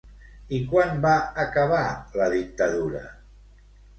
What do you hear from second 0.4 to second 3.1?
I quan va acabar la dictadura?